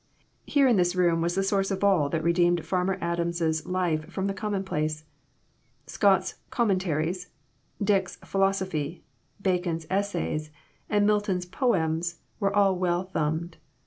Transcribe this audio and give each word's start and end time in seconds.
Here 0.47 0.67
in 0.67 0.77
this 0.77 0.95
room 0.95 1.21
was 1.21 1.35
the 1.35 1.43
source 1.43 1.69
of 1.69 1.83
all 1.83 2.09
that 2.09 2.23
redeemed 2.23 2.65
Farmer 2.65 2.97
Adams' 3.01 3.67
life 3.67 4.09
from 4.11 4.25
the 4.25 4.33
commonplace. 4.33 5.03
Scott's 5.85 6.33
"Commentaries," 6.49 7.27
Dick's 7.79 8.15
"Philosophy," 8.25 9.03
Bacon's 9.39 9.85
"Essays," 9.91 10.49
and 10.89 11.05
Milton's 11.05 11.45
"Poems" 11.45 12.15
were 12.39 12.51
all 12.55 12.75
well 12.75 13.03
thumbed. 13.03 13.57